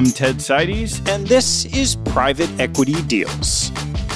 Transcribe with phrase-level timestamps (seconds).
[0.00, 3.70] I'm Ted Seides, and this is Private Equity Deals.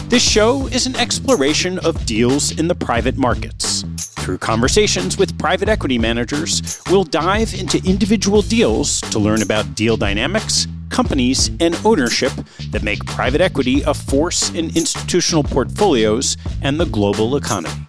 [0.08, 3.84] This show is an exploration of deals in the private markets.
[3.98, 9.98] Through conversations with private equity managers, we'll dive into individual deals to learn about deal
[9.98, 12.32] dynamics, companies, and ownership
[12.70, 17.86] that make private equity a force in institutional portfolios and the global economy.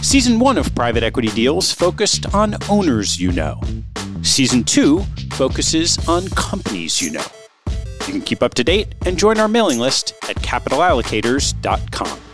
[0.00, 3.60] Season 1 of Private Equity Deals focused on owners you know.
[4.22, 5.00] Season 2
[5.32, 7.24] focuses on companies you know.
[8.06, 12.27] You can keep up to date and join our mailing list at capitalallocators.com.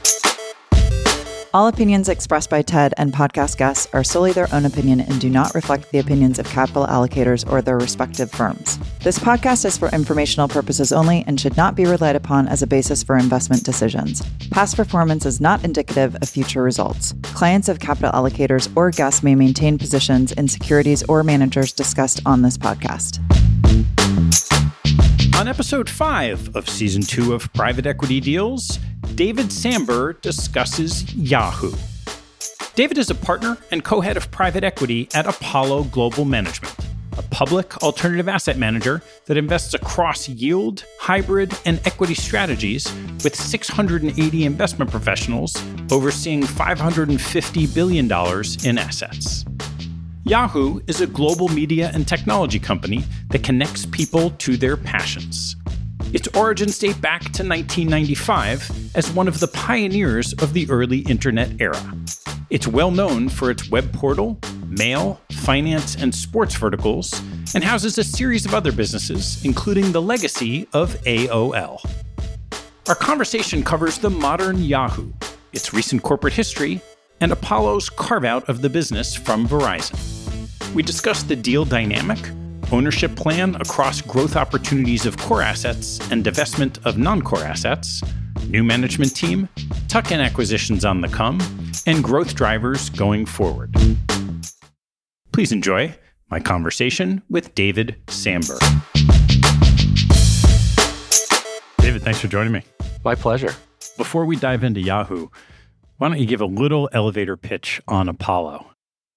[1.54, 5.30] All opinions expressed by TED and podcast guests are solely their own opinion and do
[5.30, 8.76] not reflect the opinions of capital allocators or their respective firms.
[9.04, 12.66] This podcast is for informational purposes only and should not be relied upon as a
[12.66, 14.20] basis for investment decisions.
[14.50, 17.14] Past performance is not indicative of future results.
[17.22, 22.42] Clients of capital allocators or guests may maintain positions in securities or managers discussed on
[22.42, 23.20] this podcast.
[25.36, 28.78] On episode 5 of season 2 of Private Equity Deals,
[29.16, 31.72] David Sambur discusses Yahoo.
[32.76, 36.74] David is a partner and co head of private equity at Apollo Global Management,
[37.18, 42.90] a public alternative asset manager that invests across yield, hybrid, and equity strategies
[43.24, 45.60] with 680 investment professionals
[45.90, 48.06] overseeing $550 billion
[48.64, 49.44] in assets.
[50.26, 55.54] Yahoo is a global media and technology company that connects people to their passions.
[56.14, 61.60] Its origins date back to 1995 as one of the pioneers of the early internet
[61.60, 61.78] era.
[62.48, 67.12] It's well known for its web portal, mail, finance, and sports verticals,
[67.54, 71.84] and houses a series of other businesses, including the legacy of AOL.
[72.88, 75.12] Our conversation covers the modern Yahoo,
[75.52, 76.80] its recent corporate history,
[77.24, 79.96] and Apollo's carve out of the business from Verizon.
[80.74, 82.18] We discussed the deal dynamic,
[82.70, 88.02] ownership plan across growth opportunities of core assets and divestment of non core assets,
[88.48, 89.48] new management team,
[89.88, 91.40] tuck in acquisitions on the come,
[91.86, 93.74] and growth drivers going forward.
[95.32, 95.94] Please enjoy
[96.30, 98.58] my conversation with David Sambur.
[101.78, 102.64] David, thanks for joining me.
[103.02, 103.54] My pleasure.
[103.96, 105.28] Before we dive into Yahoo,
[105.98, 108.66] why don't you give a little elevator pitch on Apollo?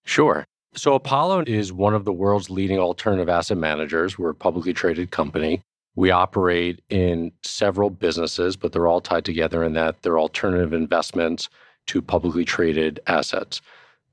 [0.06, 0.46] Sure.
[0.74, 4.20] So, Apollo is one of the world's leading alternative asset managers.
[4.20, 5.62] We're a publicly traded company.
[5.96, 11.50] We operate in several businesses, but they're all tied together in that they're alternative investments
[11.88, 13.62] to publicly traded assets,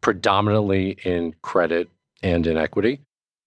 [0.00, 1.90] predominantly in credit
[2.22, 3.00] and in equity.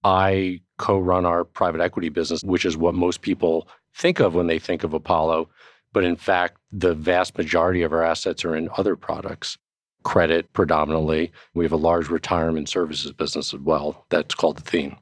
[0.04, 4.46] I co run our private equity business, which is what most people think of when
[4.46, 5.50] they think of Apollo.
[5.92, 9.58] But in fact, the vast majority of our assets are in other products
[10.04, 11.32] credit predominantly.
[11.54, 14.06] We have a large retirement services business as well.
[14.10, 14.96] That's called Athene.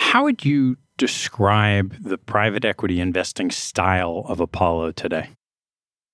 [0.00, 5.30] How would you describe the private equity investing style of Apollo today?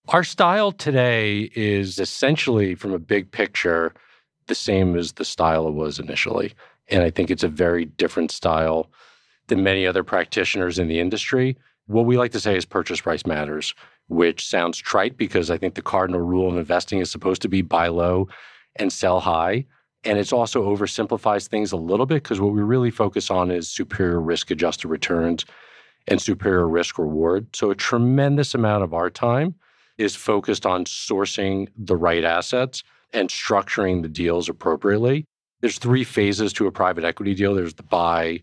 [0.08, 3.92] Our style today is essentially, from a big picture,
[4.46, 6.54] the same as the style it was initially.
[6.88, 8.90] And I think it's a very different style
[9.48, 11.56] than many other practitioners in the industry.
[11.88, 13.74] What we like to say is purchase price matters
[14.08, 17.62] which sounds trite because I think the cardinal rule of investing is supposed to be
[17.62, 18.28] buy low
[18.76, 19.66] and sell high.
[20.04, 23.68] And it's also oversimplifies things a little bit because what we really focus on is
[23.68, 25.44] superior risk adjusted returns
[26.06, 27.54] and superior risk reward.
[27.54, 29.54] So a tremendous amount of our time
[29.98, 32.82] is focused on sourcing the right assets
[33.12, 35.24] and structuring the deals appropriately.
[35.60, 37.54] There's three phases to a private equity deal.
[37.54, 38.42] There's the buy,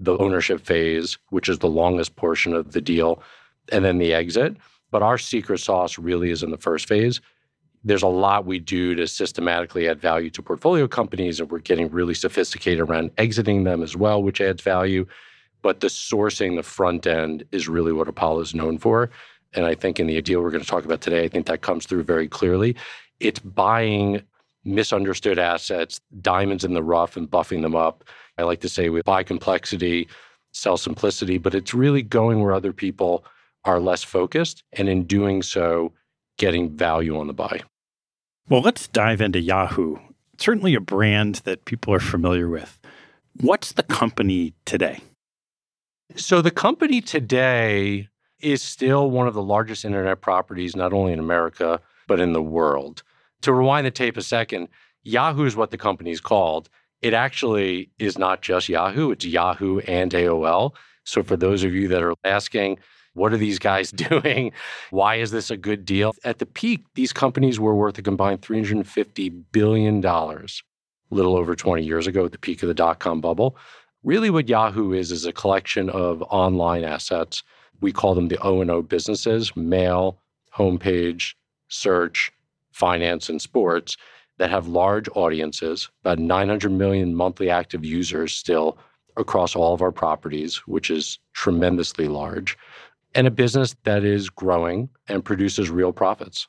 [0.00, 3.22] the ownership phase, which is the longest portion of the deal,
[3.70, 4.56] and then the exit.
[4.90, 7.20] But our secret sauce really is in the first phase.
[7.84, 11.90] There's a lot we do to systematically add value to portfolio companies, and we're getting
[11.90, 15.06] really sophisticated around exiting them as well, which adds value.
[15.62, 19.10] But the sourcing, the front end, is really what Apollo is known for.
[19.52, 21.60] And I think in the deal we're going to talk about today, I think that
[21.60, 22.76] comes through very clearly.
[23.18, 24.22] It's buying
[24.64, 28.04] misunderstood assets, diamonds in the rough, and buffing them up.
[28.38, 30.08] I like to say we buy complexity,
[30.52, 33.24] sell simplicity, but it's really going where other people
[33.64, 35.92] are less focused, and in doing so,
[36.38, 37.60] getting value on the buy.
[38.48, 39.96] Well, let's dive into Yahoo.
[40.38, 42.80] certainly a brand that people are familiar with.
[43.40, 45.00] What's the company today?
[46.16, 48.08] So, the company today
[48.40, 52.42] is still one of the largest internet properties, not only in America, but in the
[52.42, 53.02] world.
[53.42, 54.68] To rewind the tape a second,
[55.02, 56.68] Yahoo is what the company is called.
[57.00, 60.74] It actually is not just Yahoo, it's Yahoo and AOL.
[61.04, 62.78] So, for those of you that are asking,
[63.14, 64.52] what are these guys doing?
[64.90, 66.14] Why is this a good deal?
[66.24, 70.46] At the peak, these companies were worth a combined $350 billion, a
[71.10, 73.56] little over 20 years ago at the peak of the dot com bubble.
[74.02, 77.42] Really, what Yahoo is is a collection of online assets.
[77.80, 80.18] We call them the O and O businesses: mail,
[80.54, 81.34] homepage,
[81.68, 82.30] search,
[82.72, 83.96] finance, and sports
[84.38, 88.78] that have large audiences, about 900 million monthly active users still
[89.16, 92.56] across all of our properties, which is tremendously large,
[93.14, 96.48] and a business that is growing and produces real profits.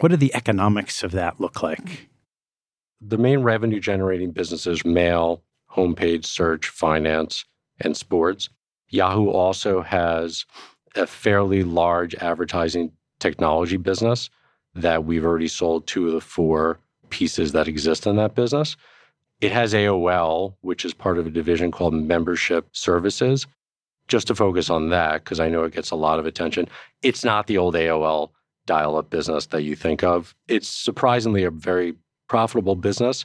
[0.00, 2.08] What do the economics of that look like?
[3.00, 7.44] The main revenue generating businesses mail, homepage, search, finance,
[7.80, 8.48] and sports.
[8.88, 10.44] Yahoo also has
[10.94, 14.30] a fairly large advertising technology business
[14.74, 16.78] that we've already sold two of the four
[17.10, 18.76] pieces that exist in that business.
[19.40, 23.46] It has AOL, which is part of a division called Membership Services.
[24.06, 26.68] Just to focus on that, because I know it gets a lot of attention,
[27.02, 28.30] it's not the old AOL
[28.66, 30.34] dial up business that you think of.
[30.48, 31.94] It's surprisingly a very
[32.28, 33.24] profitable business.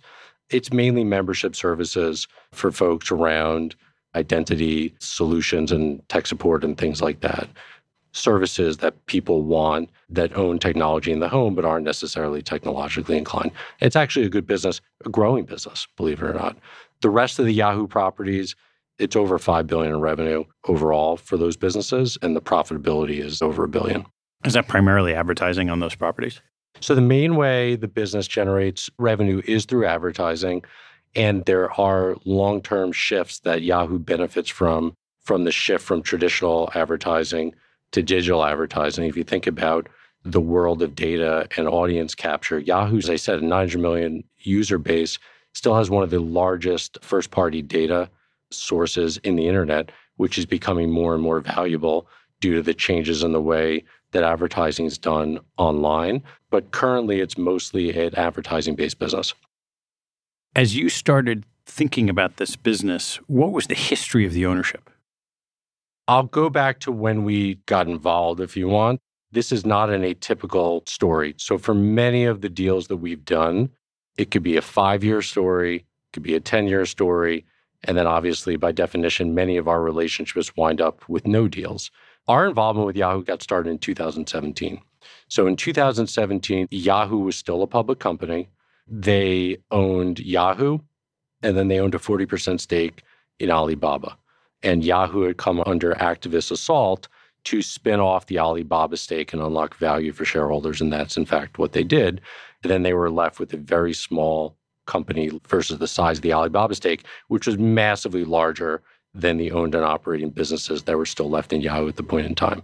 [0.50, 3.76] It's mainly membership services for folks around
[4.16, 7.48] identity solutions and tech support and things like that
[8.12, 13.52] services that people want that own technology in the home but aren't necessarily technologically inclined.
[13.80, 16.58] It's actually a good business, a growing business, believe it or not.
[17.02, 18.56] The rest of the Yahoo properties,
[18.98, 23.64] it's over 5 billion in revenue overall for those businesses and the profitability is over
[23.64, 24.06] a billion.
[24.46, 26.42] Is that primarily advertising on those properties?
[26.82, 30.64] So the main way the business generates revenue is through advertising
[31.16, 37.54] and there are long-term shifts that Yahoo benefits from from the shift from traditional advertising
[37.92, 39.06] to digital advertising.
[39.06, 39.88] If you think about
[40.24, 44.78] the world of data and audience capture, Yahoo, as I said, a 900 million user
[44.78, 45.18] base,
[45.54, 48.10] still has one of the largest first party data
[48.52, 52.08] sources in the internet, which is becoming more and more valuable
[52.42, 56.24] due to the changes in the way that advertising is done online.
[56.50, 59.34] But currently, it's mostly an advertising based business.
[60.56, 64.90] As you started thinking about this business, what was the history of the ownership?
[66.08, 69.00] I'll go back to when we got involved if you want.
[69.32, 71.36] This is not an atypical story.
[71.38, 73.70] So, for many of the deals that we've done,
[74.18, 77.46] it could be a five year story, it could be a 10 year story.
[77.84, 81.92] And then, obviously, by definition, many of our relationships wind up with no deals.
[82.28, 84.82] Our involvement with Yahoo got started in 2017.
[85.28, 88.50] So, in 2017, Yahoo was still a public company.
[88.88, 90.80] They owned Yahoo,
[91.44, 93.04] and then they owned a 40% stake
[93.40, 94.18] in Alibaba
[94.64, 97.08] and Yahoo had come under activist assault
[97.46, 100.82] to spin off the Alibaba stake and unlock value for shareholders.
[100.82, 102.22] And that's in fact what they did.
[102.64, 106.34] And then they were left with a very small company versus the size of the
[106.34, 108.82] Alibaba stake, which was massively larger
[109.14, 112.26] than the owned and operating businesses that were still left in Yahoo at the point
[112.26, 112.62] in time.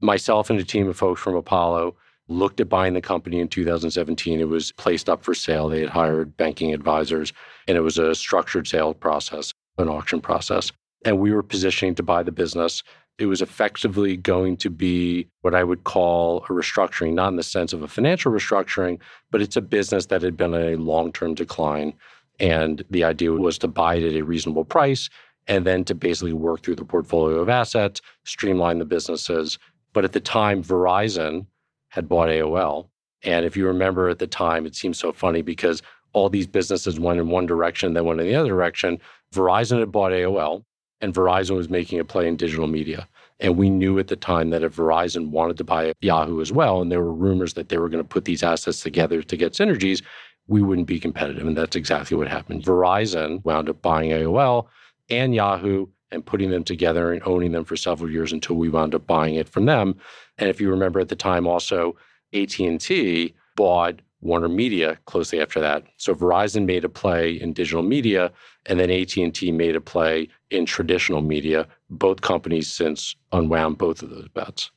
[0.00, 1.96] Myself and a team of folks from Apollo
[2.28, 4.40] looked at buying the company in 2017.
[4.40, 5.68] It was placed up for sale.
[5.68, 7.32] They had hired banking advisors,
[7.68, 10.72] and it was a structured sale process, an auction process
[11.04, 12.82] and we were positioning to buy the business.
[13.20, 17.42] It was effectively going to be what I would call a restructuring, not in the
[17.42, 18.98] sense of a financial restructuring,
[19.30, 21.92] but it's a business that had been in a long term decline.
[22.40, 25.10] And the idea was to buy it at a reasonable price
[25.46, 29.58] and then to basically work through the portfolio of assets, streamline the businesses.
[29.92, 31.44] But at the time, Verizon
[31.88, 32.88] had bought AOL.
[33.22, 35.82] And if you remember at the time, it seems so funny because
[36.14, 38.98] all these businesses went in one direction, then went in the other direction.
[39.34, 40.64] Verizon had bought AOL
[41.00, 43.08] and Verizon was making a play in digital media.
[43.40, 46.82] And we knew at the time that if Verizon wanted to buy Yahoo as well,
[46.82, 49.54] and there were rumors that they were going to put these assets together to get
[49.54, 50.02] synergies,
[50.46, 51.46] we wouldn't be competitive.
[51.46, 52.64] And that's exactly what happened.
[52.64, 54.66] Verizon wound up buying AOL
[55.08, 58.94] and Yahoo and putting them together and owning them for several years until we wound
[58.94, 59.94] up buying it from them.
[60.38, 61.96] And if you remember at the time also,
[62.34, 65.84] AT&T bought Warner Media closely after that.
[65.96, 68.32] So Verizon made a play in digital media,
[68.66, 71.66] and then AT&T made a play in traditional media.
[71.88, 74.70] Both companies since unwound both of those bets.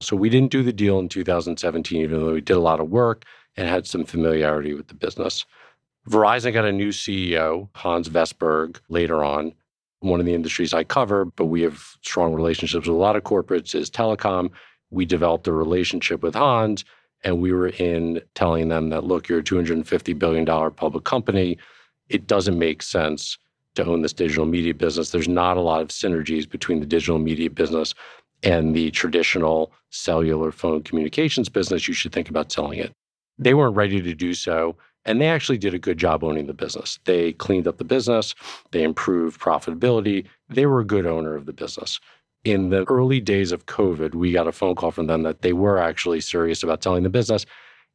[0.00, 2.90] So we didn't do the deal in 2017, even though we did a lot of
[2.90, 3.24] work
[3.56, 5.46] and had some familiarity with the business.
[6.08, 9.54] Verizon got a new CEO, Hans Vestberg, later on.
[10.00, 13.22] One of the industries I cover, but we have strong relationships with a lot of
[13.24, 14.50] corporates, is telecom.
[14.90, 16.84] We developed a relationship with Hans
[17.24, 21.58] and we were in telling them that, look, you're a $250 billion public company.
[22.08, 23.38] It doesn't make sense
[23.74, 25.10] to own this digital media business.
[25.10, 27.94] There's not a lot of synergies between the digital media business
[28.42, 31.88] and the traditional cellular phone communications business.
[31.88, 32.92] You should think about selling it.
[33.38, 34.76] They weren't ready to do so.
[35.04, 36.98] And they actually did a good job owning the business.
[37.04, 38.34] They cleaned up the business,
[38.72, 40.26] they improved profitability.
[40.48, 42.00] They were a good owner of the business
[42.46, 45.52] in the early days of COVID, we got a phone call from them that they
[45.52, 47.44] were actually serious about selling the business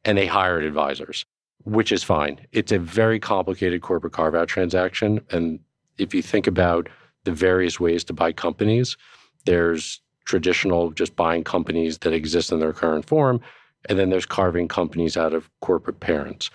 [0.04, 1.24] and they hired advisors,
[1.64, 2.38] which is fine.
[2.52, 5.22] It's a very complicated corporate carve out transaction.
[5.30, 5.58] And
[5.96, 6.90] If you think about
[7.24, 8.98] the various ways to buy companies,
[9.46, 13.40] there's traditional just buying companies that exist in their current form,
[13.88, 16.50] and then there's carving companies out of corporate parents.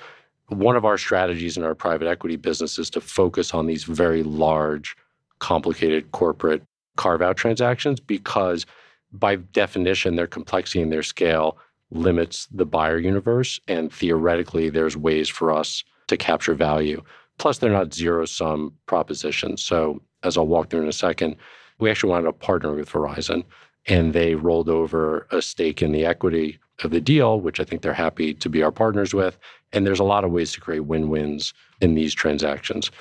[0.50, 4.22] One of our strategies in our private equity business is to focus on these very
[4.22, 4.96] large,
[5.40, 6.62] complicated corporate
[6.98, 8.66] carve out transactions because,
[9.12, 11.58] by definition, their complexity and their scale
[11.92, 13.60] limits the buyer universe.
[13.68, 17.02] And theoretically, there's ways for us to capture value.
[17.38, 19.62] Plus, they're not zero sum propositions.
[19.62, 21.36] So, as I'll walk through in a second,
[21.80, 23.44] we actually wanted to partner with Verizon
[23.88, 27.82] and they rolled over a stake in the equity of the deal, which I think
[27.82, 29.38] they're happy to be our partners with.
[29.74, 32.92] And there's a lot of ways to create win wins in these transactions.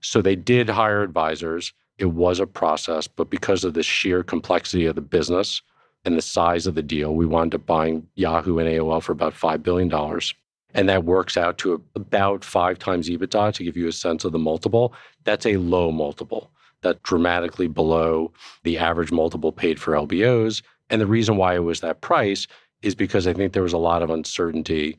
[0.00, 1.72] So they did hire advisors.
[2.00, 5.60] It was a process, but because of the sheer complexity of the business
[6.06, 9.34] and the size of the deal, we wound up buying Yahoo and AOL for about
[9.34, 9.92] $5 billion.
[10.72, 14.32] And that works out to about five times EBITDA to give you a sense of
[14.32, 14.94] the multiple.
[15.24, 16.50] That's a low multiple.
[16.80, 20.62] That's dramatically below the average multiple paid for LBOs.
[20.88, 22.46] And the reason why it was that price
[22.80, 24.96] is because I think there was a lot of uncertainty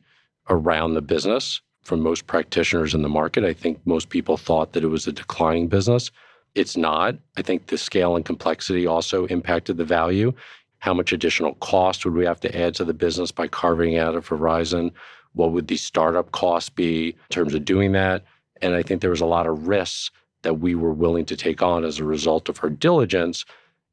[0.48, 3.42] around the business from most practitioners in the market.
[3.42, 6.12] I think most people thought that it was a declining business.
[6.54, 7.16] It's not.
[7.36, 10.32] I think the scale and complexity also impacted the value.
[10.78, 14.14] How much additional cost would we have to add to the business by carving out
[14.14, 14.92] of Verizon?
[15.32, 18.24] What would the startup cost be in terms of doing that?
[18.60, 20.10] And I think there was a lot of risks
[20.42, 23.44] that we were willing to take on as a result of our diligence.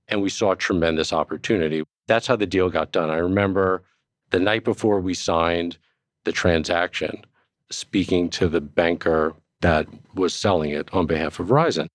[0.08, 1.84] And we saw tremendous opportunity.
[2.08, 3.10] That's how the deal got done.
[3.10, 3.84] I remember
[4.32, 5.78] the night before we signed
[6.26, 7.24] the transaction,
[7.70, 11.88] speaking to the banker that was selling it on behalf of Verizon.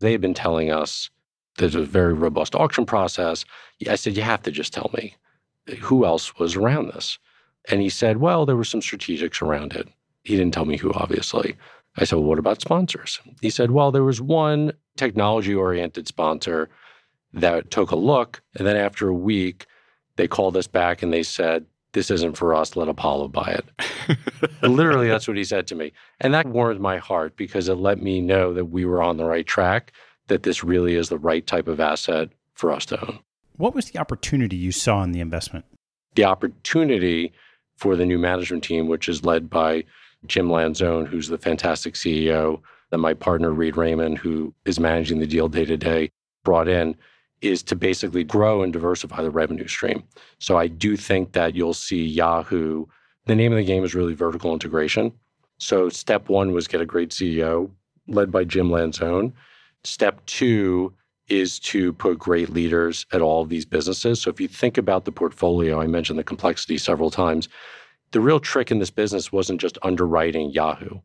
[0.00, 1.10] They had been telling us
[1.58, 3.44] there's a very robust auction process.
[3.88, 5.16] I said, You have to just tell me
[5.68, 7.18] eh, who else was around this.
[7.68, 9.88] And he said, Well, there were some strategics around it.
[10.24, 11.56] He didn't tell me who, obviously.
[11.96, 13.20] I said, Well, what about sponsors?
[13.40, 16.68] He said, Well, there was one technology oriented sponsor
[17.32, 18.42] that took a look.
[18.56, 19.66] And then after a week,
[20.16, 22.76] they called us back and they said, This isn't for us.
[22.76, 24.18] Let Apollo buy it.
[24.62, 25.92] Literally, that's what he said to me.
[26.20, 29.24] And that warmed my heart because it let me know that we were on the
[29.24, 29.92] right track,
[30.26, 33.20] that this really is the right type of asset for us to own.
[33.56, 35.64] What was the opportunity you saw in the investment?
[36.14, 37.32] The opportunity
[37.76, 39.84] for the new management team, which is led by
[40.26, 45.26] Jim Lanzone, who's the fantastic CEO, that my partner, Reed Rayman, who is managing the
[45.26, 46.10] deal day to day,
[46.44, 46.96] brought in,
[47.40, 50.02] is to basically grow and diversify the revenue stream.
[50.38, 52.86] So I do think that you'll see Yahoo.
[53.26, 55.12] The name of the game is really vertical integration.
[55.58, 57.70] So step one was get a great CEO
[58.06, 59.32] led by Jim Lanzone.
[59.84, 60.92] Step two
[61.28, 64.20] is to put great leaders at all of these businesses.
[64.20, 67.48] So if you think about the portfolio, I mentioned the complexity several times
[68.12, 71.00] the real trick in this business wasn't just underwriting Yahoo.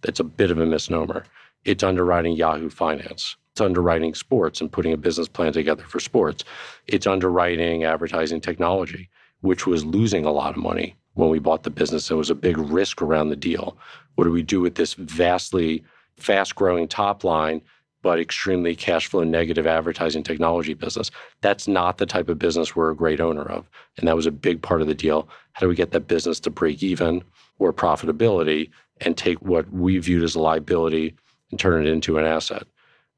[0.00, 1.24] That's a bit of a misnomer.
[1.64, 3.36] It's underwriting Yahoo Finance.
[3.56, 6.44] It's underwriting sports and putting a business plan together for sports.
[6.88, 9.08] It's underwriting advertising technology,
[9.40, 12.06] which was losing a lot of money when we bought the business.
[12.06, 13.78] There was a big risk around the deal.
[14.16, 15.82] What do we do with this vastly
[16.18, 17.62] fast growing top line
[18.02, 21.10] but extremely cash flow negative advertising technology business.
[21.40, 23.70] That's not the type of business we're a great owner of.
[23.96, 25.30] And that was a big part of the deal.
[25.54, 27.24] How do we get that business to break even
[27.58, 28.68] or profitability
[29.00, 31.14] and take what we viewed as a liability
[31.50, 32.66] and turn it into an asset?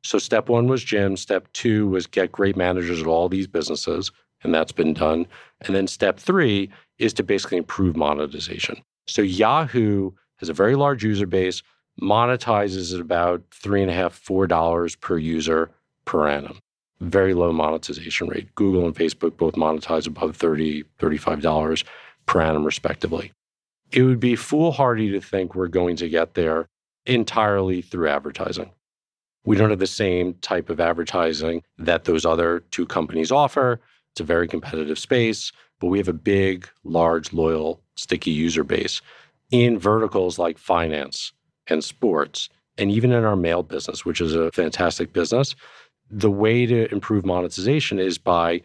[0.04, 1.16] So, step one was Jim.
[1.16, 4.10] Step two was get great managers at all these businesses.
[4.42, 5.26] And that's been done.
[5.62, 8.80] And then step three is to basically improve monetization.
[9.06, 11.62] So, Yahoo has a very large user base
[12.00, 15.70] monetizes at about three and a half, four dollars per user
[16.04, 16.58] per annum.
[17.00, 18.54] Very low monetization rate.
[18.54, 21.84] Google and Facebook both monetize above 30 $35
[22.26, 23.32] per annum, respectively.
[23.90, 26.66] It would be foolhardy to think we're going to get there
[27.06, 28.70] entirely through advertising.
[29.48, 33.80] We don't have the same type of advertising that those other two companies offer.
[34.12, 39.00] It's a very competitive space, but we have a big, large, loyal, sticky user base
[39.50, 41.32] in verticals like finance,
[41.66, 45.56] and sports, and even in our mail business, which is a fantastic business,
[46.10, 48.60] the way to improve monetization is by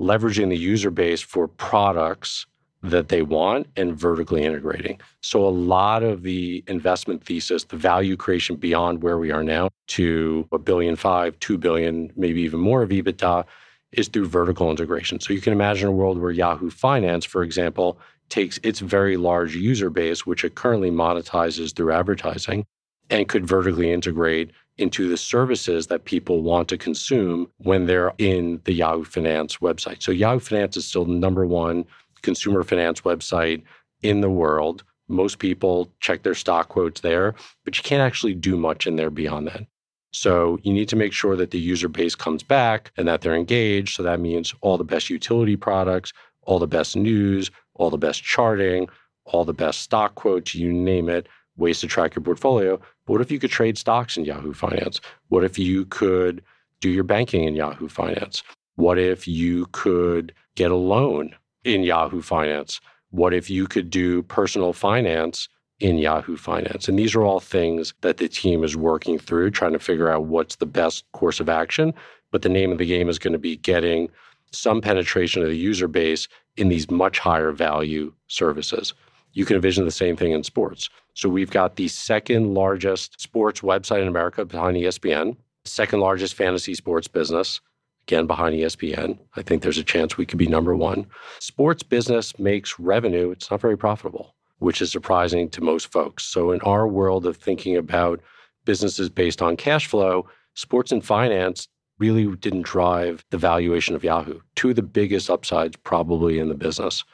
[0.00, 2.44] leveraging the user base for products
[2.84, 5.00] that they want and vertically integrating.
[5.22, 9.70] So a lot of the investment thesis, the value creation beyond where we are now
[9.88, 13.46] to a billion five, two billion, maybe even more of EBITDA
[13.92, 15.18] is through vertical integration.
[15.18, 17.98] So you can imagine a world where Yahoo Finance, for example,
[18.28, 22.66] takes its very large user base, which it currently monetizes through advertising,
[23.08, 28.60] and could vertically integrate into the services that people want to consume when they're in
[28.64, 30.02] the Yahoo Finance website.
[30.02, 31.84] So Yahoo Finance is still the number one
[32.24, 33.62] consumer finance website
[34.02, 34.82] in the world.
[35.08, 39.10] Most people check their stock quotes there, but you can't actually do much in there
[39.10, 39.66] beyond that.
[40.12, 43.34] So you need to make sure that the user base comes back and that they're
[43.34, 43.96] engaged.
[43.96, 46.12] So that means all the best utility products,
[46.42, 48.88] all the best news, all the best charting,
[49.24, 51.26] all the best stock quotes, you name it,
[51.56, 52.76] ways to track your portfolio.
[53.06, 55.00] But what if you could trade stocks in Yahoo Finance?
[55.28, 56.42] What if you could
[56.80, 58.42] do your banking in Yahoo Finance?
[58.76, 62.80] What if you could get a loan in Yahoo Finance?
[63.10, 65.48] What if you could do personal finance
[65.80, 66.88] in Yahoo Finance?
[66.88, 70.24] And these are all things that the team is working through, trying to figure out
[70.24, 71.94] what's the best course of action.
[72.30, 74.08] But the name of the game is going to be getting
[74.50, 78.94] some penetration of the user base in these much higher value services.
[79.32, 80.88] You can envision the same thing in sports.
[81.14, 86.74] So we've got the second largest sports website in America behind ESPN, second largest fantasy
[86.74, 87.60] sports business,
[88.06, 89.18] again behind ESPN.
[89.36, 91.06] I think there's a chance we could be number one.
[91.38, 96.24] Sports business makes revenue, it's not very profitable, which is surprising to most folks.
[96.24, 98.20] So in our world of thinking about
[98.64, 101.68] businesses based on cash flow, sports and finance
[101.98, 104.40] really didn't drive the valuation of Yahoo.
[104.54, 107.04] Two of the biggest upsides probably in the business.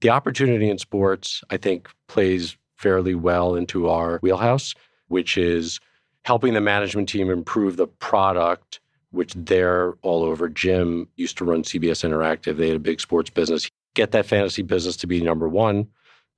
[0.00, 4.74] The opportunity in sports, I think, plays fairly well into our wheelhouse,
[5.08, 5.78] which is
[6.24, 8.80] helping the management team improve the product,
[9.10, 10.48] which they're all over.
[10.48, 12.56] Jim used to run CBS Interactive.
[12.56, 13.68] They had a big sports business.
[13.94, 15.88] Get that fantasy business to be number one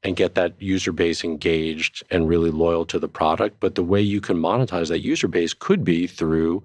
[0.02, 3.60] and get that user base engaged and really loyal to the product.
[3.60, 6.64] But the way you can monetize that user base could be through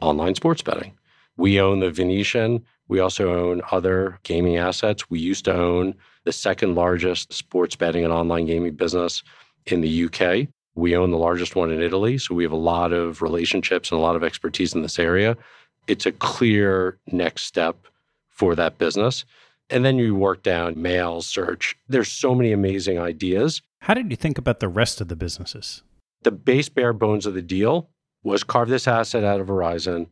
[0.00, 0.96] online sports betting.
[1.36, 2.64] We own the Venetian.
[2.88, 5.10] We also own other gaming assets.
[5.10, 9.22] We used to own the second largest sports betting and online gaming business
[9.66, 10.48] in the UK.
[10.78, 12.18] We own the largest one in Italy.
[12.18, 15.36] So we have a lot of relationships and a lot of expertise in this area.
[15.88, 17.76] It's a clear next step
[18.30, 19.24] for that business.
[19.70, 21.76] And then you work down mail, search.
[21.88, 23.60] There's so many amazing ideas.
[23.80, 25.82] How did you think about the rest of the businesses?
[26.22, 27.90] The base bare bones of the deal
[28.22, 30.06] was carve this asset out of Verizon,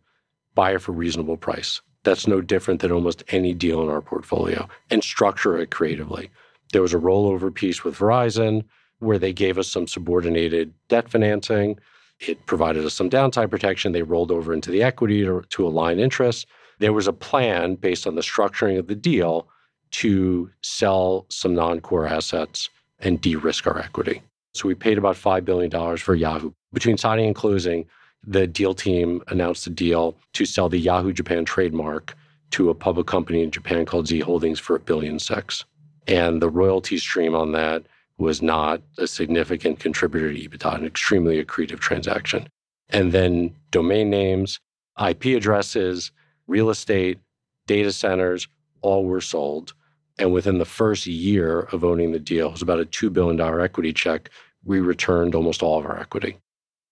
[0.57, 1.81] buy it for reasonable price.
[2.03, 6.31] That's no different than almost any deal in our portfolio and structure it creatively.
[6.73, 8.65] There was a rollover piece with Verizon
[8.99, 11.79] where they gave us some subordinated debt financing.
[12.21, 13.93] It provided us some downside protection.
[13.93, 16.47] They rolled over into the equity to, to align interests.
[16.79, 19.49] There was a plan based on the structuring of the deal
[19.93, 24.23] to sell some non core assets and de risk our equity.
[24.55, 26.53] So we paid about $5 billion for Yahoo.
[26.73, 27.87] Between signing and closing,
[28.27, 32.17] the deal team announced a deal to sell the Yahoo Japan trademark
[32.53, 35.65] to a public company in Japan called Z Holdings for a billion six.
[36.07, 37.85] And the royalty stream on that
[38.19, 42.49] was not a significant contributor to EBITDA, an extremely accretive transaction.
[42.89, 44.61] And then domain names,
[44.99, 46.13] IP addresses,
[46.47, 47.19] real estate,
[47.67, 48.49] data centers,
[48.81, 49.75] all were sold.
[50.19, 53.39] And within the first year of owning the deal, it was about a $2 billion
[53.61, 54.31] equity check.
[54.65, 56.39] We returned almost all of our equity.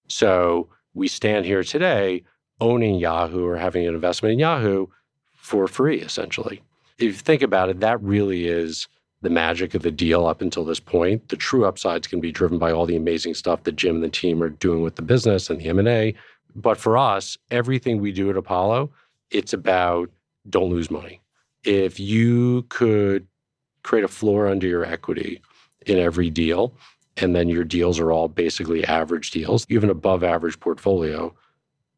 [0.09, 2.25] So we stand here today
[2.61, 4.87] owning Yahoo or having an investment in Yahoo
[5.35, 6.63] for free, essentially.
[6.99, 8.87] If you think about it, that really is
[9.25, 11.29] the magic of the deal up until this point.
[11.29, 14.09] The true upsides can be driven by all the amazing stuff that Jim and the
[14.09, 16.15] team are doing with the business and the M&A.
[16.55, 18.91] But for us, everything we do at Apollo,
[19.31, 20.11] it's about
[20.49, 21.21] don't lose money.
[21.65, 23.27] If you could
[23.83, 25.41] create a floor under your equity
[25.87, 26.75] in every deal,
[27.17, 31.35] and then your deals are all basically average deals, even above average portfolio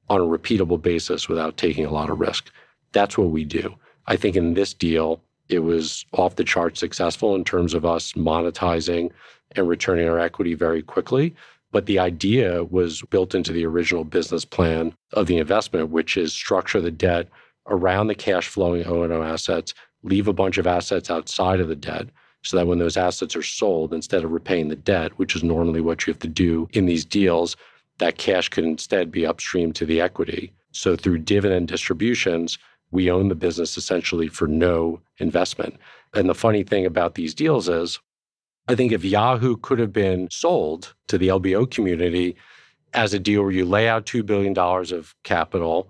[0.09, 2.51] on a repeatable basis without taking a lot of risk.
[2.93, 3.75] That's what we do.
[4.07, 8.13] I think in this deal, it was off the chart successful in terms of us
[8.13, 9.11] monetizing
[9.53, 11.35] and returning our equity very quickly.
[11.73, 16.33] But the idea was built into the original business plan of the investment, which is
[16.33, 17.29] structure the debt
[17.69, 22.09] around the cash flowing O&O assets, leave a bunch of assets outside of the debt
[22.43, 25.81] so that when those assets are sold, instead of repaying the debt, which is normally
[25.81, 27.57] what you have to do in these deals,
[27.99, 30.53] that cash could instead be upstream to the equity.
[30.71, 32.59] So through dividend distributions,
[32.91, 35.77] we own the business essentially for no investment.
[36.15, 37.99] And the funny thing about these deals is,
[38.69, 42.37] I think if Yahoo could have been sold to the LBO community
[42.95, 45.89] as a deal where you lay out $2 billion of capital,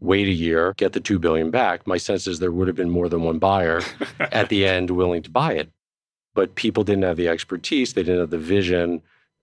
[0.00, 2.90] wait a year, get the 2 billion back, my sense is there would have been
[2.90, 3.82] more than one buyer
[4.20, 5.70] at the end willing to buy it
[6.34, 9.00] but people didn't have the expertise, they didn't have the vision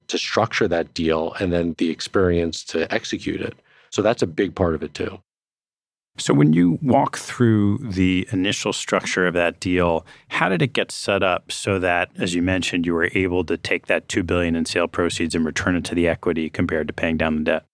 [0.08, 3.56] to structure that deal and then the experience to execute it.
[3.90, 5.20] So that's a big part of it too.
[6.18, 10.92] So when you walk through the initial structure of that deal, how did it get
[10.92, 14.56] set up so that as you mentioned you were able to take that 2 billion
[14.56, 17.66] in sale proceeds and return it to the equity compared to paying down the debt?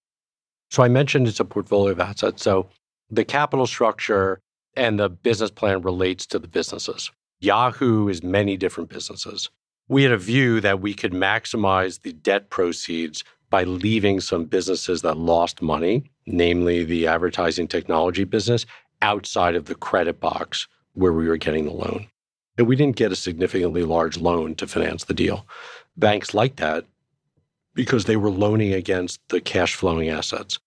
[0.69, 2.43] So I mentioned it's a portfolio of assets.
[2.43, 2.69] So
[3.09, 4.39] the capital structure
[4.75, 7.11] and the business plan relates to the businesses.
[7.39, 9.49] Yahoo is many different businesses.
[9.89, 15.01] We had a view that we could maximize the debt proceeds by leaving some businesses
[15.01, 18.65] that lost money, namely the advertising technology business,
[19.01, 22.07] outside of the credit box where we were getting the loan.
[22.57, 25.45] And we didn't get a significantly large loan to finance the deal.
[25.95, 26.85] Banks liked that
[27.73, 30.59] because they were loaning against the cash flowing assets.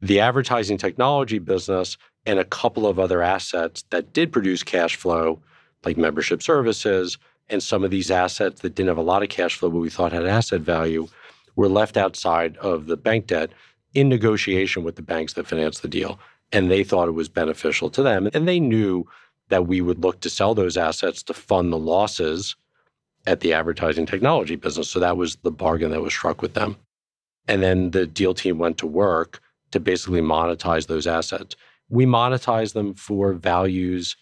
[0.00, 1.96] The advertising technology business
[2.26, 5.40] and a couple of other assets that did produce cash flow,
[5.84, 7.16] like membership services,
[7.48, 9.88] and some of these assets that didn't have a lot of cash flow, but we
[9.88, 11.06] thought had asset value,
[11.56, 13.50] were left outside of the bank debt
[13.94, 16.18] in negotiation with the banks that financed the deal.
[16.52, 18.28] And they thought it was beneficial to them.
[18.32, 19.04] And they knew
[19.48, 22.54] that we would look to sell those assets to fund the losses
[23.26, 24.88] at the advertising technology business.
[24.88, 26.76] So that was the bargain that was struck with them.
[27.48, 29.40] And then the deal team went to work
[29.72, 31.56] to basically monetize those assets.
[31.88, 34.16] We monetized them for values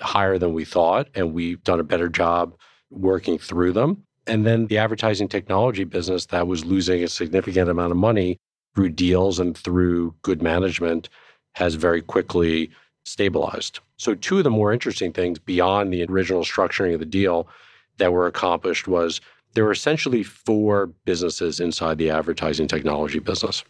[0.00, 2.56] higher than we thought, and we've done a better job
[2.90, 4.04] working through them.
[4.30, 8.38] And then the advertising technology business that was losing a significant amount of money
[8.76, 11.08] through deals and through good management
[11.56, 12.70] has very quickly
[13.04, 13.80] stabilized.
[13.96, 17.48] So, two of the more interesting things beyond the original structuring of the deal
[17.96, 19.20] that were accomplished was
[19.54, 23.64] there were essentially four businesses inside the advertising technology business.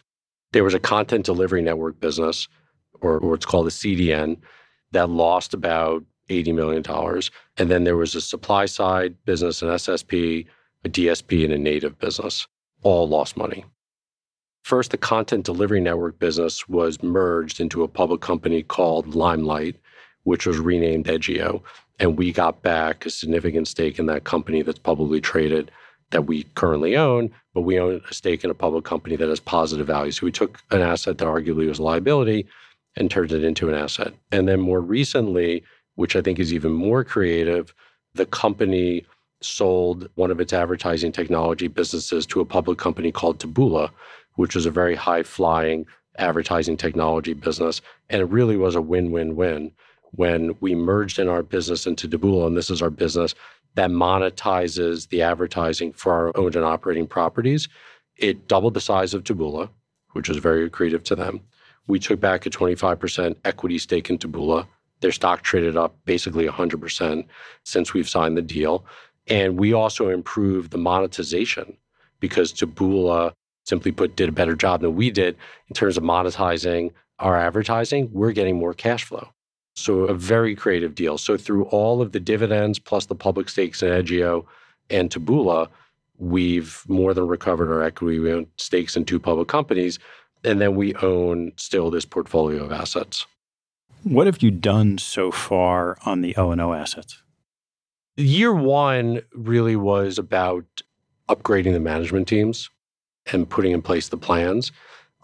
[0.51, 2.47] There was a content delivery network business,
[3.01, 4.37] or what's called a CDN,
[4.91, 7.21] that lost about $80 million.
[7.57, 10.47] And then there was a supply side business, an SSP,
[10.85, 12.47] a DSP, and a native business.
[12.83, 13.65] All lost money.
[14.63, 19.75] First, the content delivery network business was merged into a public company called Limelight,
[20.23, 21.61] which was renamed Edgio.
[21.99, 25.71] And we got back a significant stake in that company that's publicly traded
[26.11, 29.39] that we currently own, but we own a stake in a public company that has
[29.39, 30.11] positive value.
[30.11, 32.47] So we took an asset that arguably was a liability
[32.95, 34.13] and turned it into an asset.
[34.31, 35.63] And then more recently,
[36.01, 37.75] which I think is even more creative,
[38.15, 39.05] the company
[39.41, 43.91] sold one of its advertising technology businesses to a public company called Taboola,
[44.33, 45.85] which was a very high flying
[46.17, 47.83] advertising technology business.
[48.09, 49.71] And it really was a win win win
[50.13, 53.35] when we merged in our business into Taboola, and this is our business
[53.75, 57.69] that monetizes the advertising for our owned and operating properties.
[58.17, 59.69] It doubled the size of Taboola,
[60.13, 61.41] which was very accretive to them.
[61.85, 64.65] We took back a 25% equity stake in Taboola.
[65.01, 67.25] Their stock traded up basically 100%
[67.65, 68.85] since we've signed the deal.
[69.27, 71.77] And we also improved the monetization
[72.19, 73.33] because Taboola,
[73.65, 75.35] simply put, did a better job than we did
[75.67, 78.09] in terms of monetizing our advertising.
[78.11, 79.29] We're getting more cash flow.
[79.75, 81.17] So a very creative deal.
[81.17, 84.45] So through all of the dividends plus the public stakes in Edgio
[84.89, 85.69] and Taboola,
[86.17, 88.19] we've more than recovered our equity.
[88.19, 89.97] We own stakes in two public companies,
[90.43, 93.25] and then we own still this portfolio of assets.
[94.03, 97.21] What have you done so far on the O&O assets?
[98.17, 100.65] Year one really was about
[101.29, 102.69] upgrading the management teams
[103.31, 104.71] and putting in place the plans.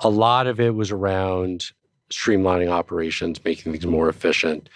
[0.02, 1.72] A lot of it was around
[2.12, 4.70] streamlining operations, making things more efficient.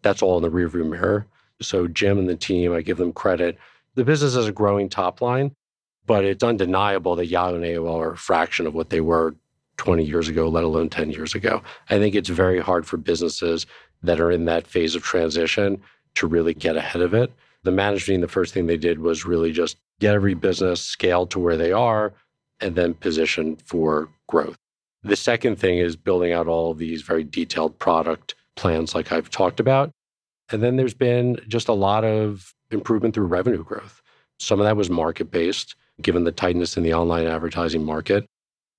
[0.00, 1.26] That's all in the rearview mirror.
[1.60, 3.58] So Jim and the team, I give them credit.
[3.94, 5.54] The business has a growing top line,
[6.06, 9.34] but it's undeniable that Yahoo and AOL are a fraction of what they were
[9.76, 11.62] 20 years ago, let alone 10 years ago.
[11.90, 13.66] I think it's very hard for businesses
[14.02, 15.80] that are in that phase of transition
[16.14, 17.32] to really get ahead of it.
[17.64, 21.38] The management, the first thing they did was really just get every business scaled to
[21.38, 22.12] where they are
[22.60, 24.56] and then position for growth.
[25.02, 29.30] The second thing is building out all of these very detailed product plans, like I've
[29.30, 29.90] talked about.
[30.50, 34.02] And then there's been just a lot of improvement through revenue growth.
[34.38, 38.26] Some of that was market based, given the tightness in the online advertising market.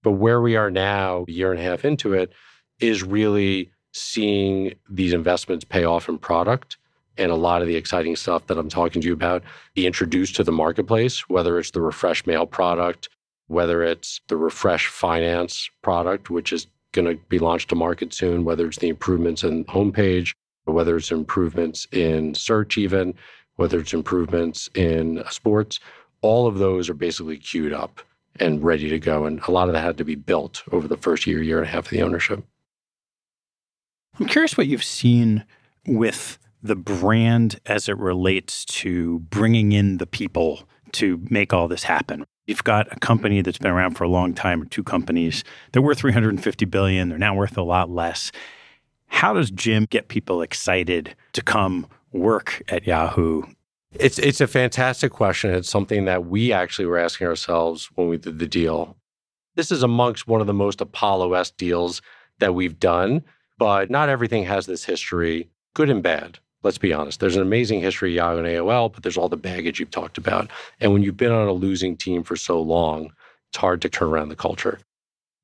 [0.06, 2.32] But where we are now, a year and a half into it,
[2.80, 6.78] is really seeing these investments pay off in product
[7.18, 9.42] and a lot of the exciting stuff that I'm talking to you about
[9.74, 13.10] be introduced to the marketplace, whether it's the refresh mail product,
[13.48, 18.46] whether it's the Refresh Finance product, which is going to be launched to market soon,
[18.46, 20.34] whether it's the improvements in homepage,
[20.66, 23.16] whether it's improvements in search, even,
[23.56, 25.80] whether it's improvements in sports,
[26.22, 28.02] all of those are basically queued up
[28.40, 29.26] and ready to go.
[29.26, 31.68] And a lot of that had to be built over the first year, year and
[31.68, 32.44] a half of the ownership.
[34.20, 35.44] I'm curious what you've seen
[35.88, 41.84] with the brand as it relates to bringing in the people to make all this
[41.84, 42.26] happen.
[42.48, 45.44] You've got a company that's been around for a long time, or two companies.
[45.72, 47.10] They're worth 350 billion.
[47.10, 48.32] They're now worth a lot less.
[49.08, 53.44] How does Jim get people excited to come work at Yahoo?
[54.00, 55.52] It's it's a fantastic question.
[55.54, 58.98] It's something that we actually were asking ourselves when we did the deal.
[59.56, 62.02] This is amongst one of the most Apollo-esque deals
[62.40, 63.24] that we've done,
[63.58, 67.80] but not everything has this history, good and bad let's be honest, there's an amazing
[67.80, 70.50] history of Yahoo and AOL, but there's all the baggage you've talked about.
[70.80, 73.14] And when you've been on a losing team for so long,
[73.50, 74.80] It's hard to turn around the culture.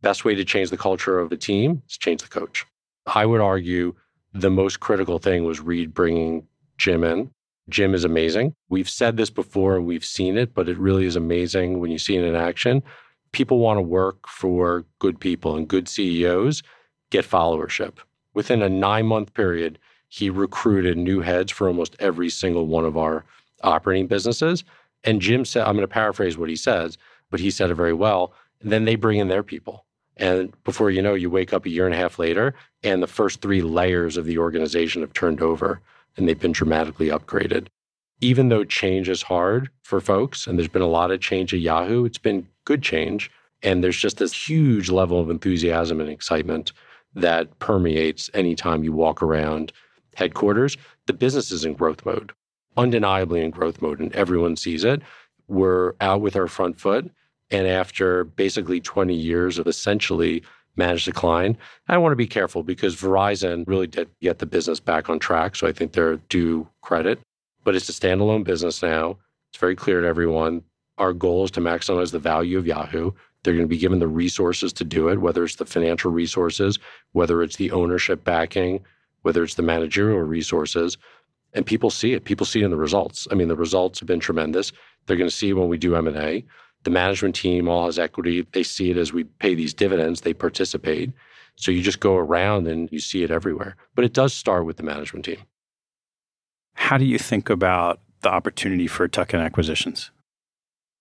[0.02, 2.66] Best way to change the culture of the team is change the coach.
[3.06, 3.94] I would argue
[4.34, 7.32] the most critical thing was Reed bringing Jim in.
[7.72, 8.56] Jim is amazing.
[8.70, 11.98] We've said this before and we've seen it, but it really is amazing when you
[11.98, 12.84] see it in action.
[13.32, 16.64] People want to work for good people and good CEOs
[17.10, 17.98] get followership.
[18.34, 22.98] Within a nine month period, he recruited new heads for almost every single one of
[22.98, 23.24] our
[23.64, 24.64] operating businesses.
[25.04, 26.98] And Jim said, I'm going to paraphrase what he says,
[27.30, 28.34] but he said it very well.
[28.62, 29.86] And then they bring in their people.
[30.18, 32.54] And before you know, you wake up a year and a half later,
[32.84, 35.82] and the first three layers of the organization have turned over
[36.18, 37.68] and they've been dramatically upgraded.
[38.20, 41.60] Even though change is hard for folks, and there's been a lot of change at
[41.60, 43.32] Yahoo, it's been good change.
[43.64, 46.72] And there's just this huge level of enthusiasm and excitement
[47.14, 49.72] that permeates anytime you walk around
[50.16, 50.78] headquarters.
[51.08, 52.32] The business is in growth mode,
[52.78, 55.02] undeniably in growth mode, and everyone sees it.
[55.48, 57.12] We're out with our front foot
[57.52, 60.44] and after basically 20 years of essentially
[60.76, 61.58] managed decline,
[61.88, 65.56] I want to be careful because Verizon really did get the business back on track.
[65.56, 67.20] So I think they're due credit.
[67.64, 69.18] But it's a standalone business now.
[69.52, 70.64] It's very clear to everyone.
[70.98, 73.12] Our goal is to maximize the value of Yahoo.
[73.44, 76.80] They're going to be given the resources to do it, whether it's the financial resources,
[77.12, 78.84] whether it's the ownership backing,
[79.24, 80.98] whether it's the managerial resources.
[81.54, 82.24] And people see it.
[82.24, 83.28] People see it in the results.
[83.32, 84.72] I mean, the results have been tremendous.
[85.06, 86.46] They're going to see when we do M&A
[86.84, 88.46] the management team all has equity.
[88.52, 91.12] They see it as we pay these dividends, they participate.
[91.56, 93.76] So you just go around and you see it everywhere.
[93.96, 95.38] But it does start with the management team.
[96.74, 100.12] How do you think about the opportunity for tuck in acquisitions?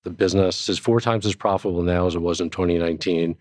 [0.02, 3.36] The business is four times as profitable now as it was in 2019.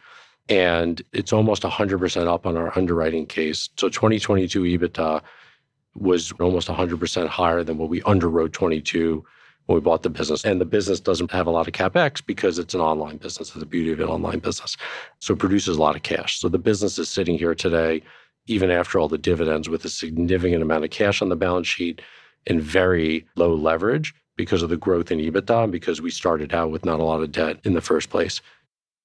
[0.50, 3.70] And it's almost 100% up on our underwriting case.
[3.78, 5.22] So 2022 EBITDA
[5.96, 9.24] was almost 100% higher than what we underwrote 22
[9.70, 10.44] when we bought the business.
[10.44, 13.50] And the business doesn't have a lot of capex because it's an online business.
[13.50, 14.76] It's the beauty of an online business.
[15.20, 16.40] So it produces a lot of cash.
[16.40, 18.02] So the business is sitting here today,
[18.48, 22.02] even after all the dividends, with a significant amount of cash on the balance sheet
[22.48, 26.72] and very low leverage because of the growth in EBITDA and because we started out
[26.72, 28.42] with not a lot of debt in the first place.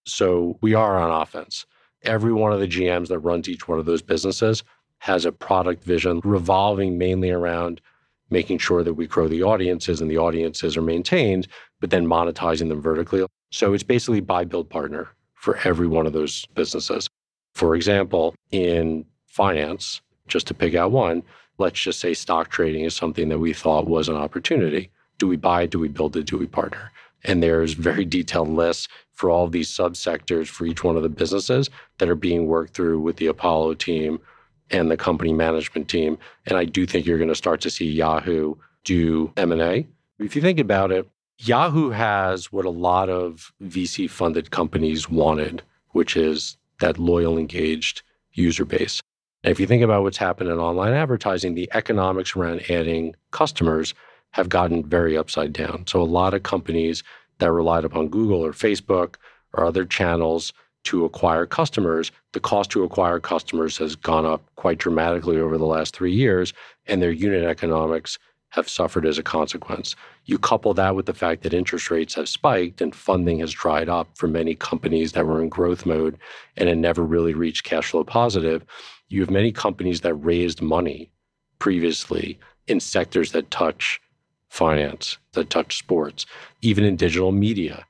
[0.06, 1.66] So we are on offense.
[2.04, 4.64] Every one of the GMs that runs each one of those businesses
[5.00, 7.82] has a product vision revolving mainly around
[8.30, 11.46] making sure that we grow the audiences and the audiences are maintained,
[11.80, 13.24] but then monetizing them vertically.
[13.50, 17.08] So it's basically buy, build, partner for every one of those businesses.
[17.54, 21.22] For example, in finance, just to pick out one,
[21.58, 24.90] let's just say stock trading is something that we thought was an opportunity.
[25.18, 25.70] Do we buy it?
[25.70, 26.26] Do we build it?
[26.26, 26.90] Do we partner?
[27.24, 31.08] And there's very detailed lists for all of these subsectors for each one of the
[31.08, 34.18] businesses that are being worked through with the Apollo team
[34.70, 36.18] and the company management team.
[36.46, 39.86] And I do think you're going to start to see Yahoo do M&A.
[40.18, 45.62] If you think about it, Yahoo has what a lot of VC funded companies wanted,
[45.90, 49.00] which is that loyal, engaged user base.
[49.42, 53.94] And if you think about what's happened in online advertising, the economics around adding customers
[54.30, 55.84] have gotten very upside down.
[55.86, 57.02] So a lot of companies
[57.38, 59.16] that relied upon Google or Facebook
[59.52, 60.52] or other channels
[60.84, 65.66] to acquire customers, the cost to acquire customers has gone up quite dramatically over the
[65.66, 66.52] last three years,
[66.86, 68.18] and their unit economics
[68.50, 69.96] have suffered as a consequence.
[70.26, 73.88] You couple that with the fact that interest rates have spiked and funding has dried
[73.88, 76.16] up for many companies that were in growth mode
[76.56, 78.64] and had never really reached cash flow positive.
[79.08, 81.10] You have many companies that raised money
[81.58, 84.00] previously in sectors that touch
[84.50, 86.24] finance, that touch sports,
[86.62, 87.84] even in digital media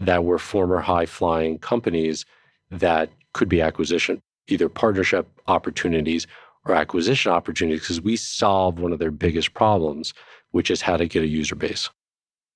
[0.00, 2.24] that were former high flying companies
[2.70, 6.26] that could be acquisition, either partnership opportunities
[6.66, 10.14] or acquisition opportunities, because we solve one of their biggest problems,
[10.50, 11.90] which is how to get a user base.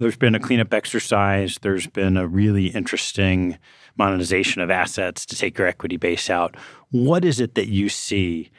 [0.00, 1.58] There's been a cleanup exercise.
[1.60, 3.58] There's been a really interesting
[3.96, 6.56] monetization of assets to take your equity base out.
[6.90, 8.50] What is it that you see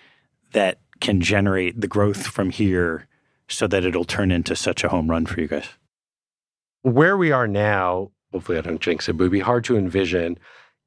[0.51, 3.07] that can generate the growth from here
[3.47, 5.69] so that it'll turn into such a home run for you guys?
[6.81, 9.77] Where we are now hopefully I don't jinx it, but it would be hard to
[9.77, 10.37] envision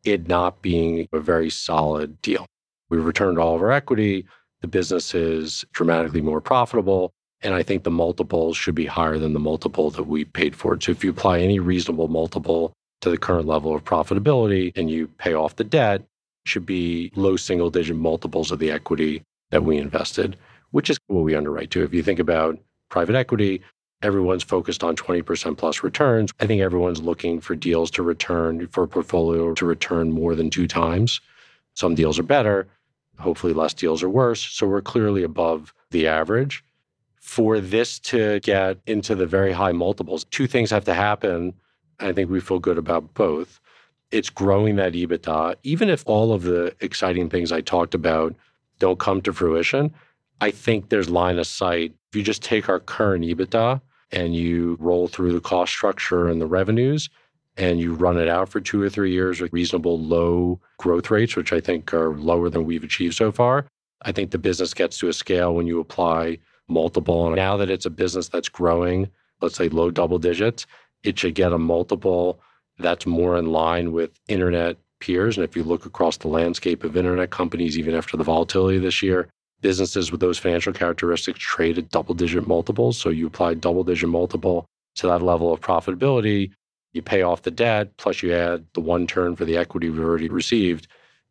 [0.05, 2.47] it not being a very solid deal.
[2.91, 4.27] We've returned all of our equity.
[4.61, 7.13] The business is dramatically more profitable.
[7.43, 10.75] And I think the multiples should be higher than the multiple that we paid for
[10.75, 10.83] it.
[10.83, 15.09] So if you apply any reasonable multiple to the current level of profitability and you
[15.09, 16.03] pay off the debt,
[16.45, 20.37] should be low single digit multiples of the equity that we invested,
[20.71, 21.83] which is what we underwrite to.
[21.83, 23.63] If you think about private equity,
[24.03, 26.33] everyone's focused on 20% plus returns.
[26.41, 30.51] I think everyone's looking for deals to return, for a portfolio to return more than
[30.51, 31.21] two times.
[31.75, 32.69] Some deals are better.
[33.19, 34.43] Hopefully, less deals are worse.
[34.43, 36.65] So we're clearly above the average.
[37.21, 41.55] For this to get into the very high multiples, two things have to happen.
[42.01, 43.61] I think we feel good about both.
[44.11, 45.55] It's growing that EBITDA.
[45.63, 48.35] Even if all of the exciting things I talked about
[48.81, 49.95] don't come to fruition,
[50.41, 51.95] I think there's line of sight.
[52.11, 53.81] If you just take our current EBITDA
[54.13, 57.09] and you roll through the cost structure and the revenues
[57.57, 61.37] and you run it out for two or three years with reasonable low growth rates,
[61.37, 63.67] which I think are lower than we've achieved so far,
[64.03, 67.27] I think the business gets to a scale when you apply multiple.
[67.27, 69.09] And now that it's a business that's growing,
[69.41, 70.67] let's say low double digits,
[71.03, 72.41] it should get a multiple
[72.79, 75.37] that's more in line with internet peers.
[75.37, 79.03] And if you look across the landscape of internet companies, even after the volatility this
[79.03, 79.29] year,
[79.63, 82.99] businesses with those financial characteristics trade at double digit multiples.
[82.99, 86.53] So you apply double digit multiple to that level of profitability,
[86.93, 90.05] you pay off the debt, plus you add the one turn for the equity we've
[90.05, 90.89] already received,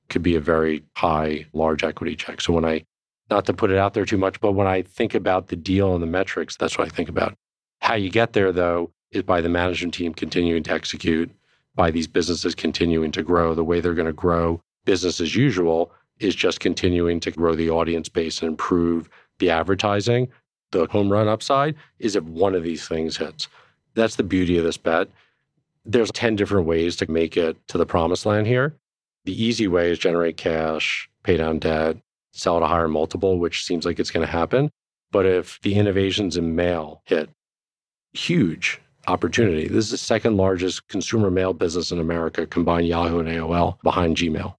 [0.09, 2.41] could be a very high, large equity check.
[2.41, 2.83] So when I,
[3.29, 5.93] not to put it out there too much, but when I think about the deal
[5.93, 7.35] and the metrics, that's what I think about.
[7.81, 11.29] How you get there, though, is by the management team continuing to execute,
[11.75, 13.53] by these businesses continuing to grow.
[13.53, 17.69] The way they're going to grow business as usual is just continuing to grow the
[17.69, 20.27] audience base and improve the advertising.
[20.71, 23.47] The home run upside is if one of these things hits.
[23.95, 25.09] That's the beauty of this bet.
[25.83, 28.75] There's 10 different ways to make it to the promised land here.
[29.25, 31.97] The easy way is generate cash, pay down debt,
[32.31, 34.71] sell at a higher multiple, which seems like it's going to happen.
[35.11, 37.29] But if the innovations in mail hit,
[38.13, 39.67] huge opportunity.
[39.67, 44.17] This is the second largest consumer mail business in America, combined Yahoo and AOL behind
[44.17, 44.55] Gmail.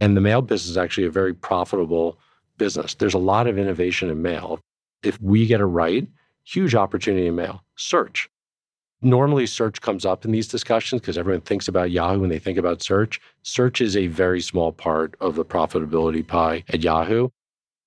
[0.00, 2.18] And the mail business is actually a very profitable
[2.56, 2.94] business.
[2.94, 4.60] There's a lot of innovation in mail.
[5.02, 6.06] If we get it right,
[6.44, 7.62] huge opportunity in mail.
[7.76, 8.28] Search.
[9.00, 12.58] Normally, search comes up in these discussions because everyone thinks about Yahoo when they think
[12.58, 13.20] about search.
[13.42, 17.28] Search is a very small part of the profitability pie at Yahoo.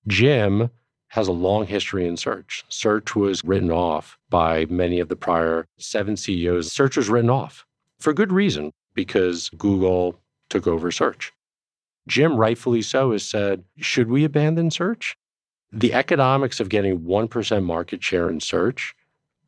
[0.08, 0.70] Jim
[1.10, 2.64] has a long history in search.
[2.70, 6.72] Search was written off by many of the prior seven CEOs.
[6.72, 7.66] Search was written off
[8.00, 10.18] for good reason because Google
[10.50, 11.34] took over search.
[12.08, 15.16] Jim, rightfully so, has said, should we abandon search?
[15.72, 18.94] The economics of getting 1% market share in search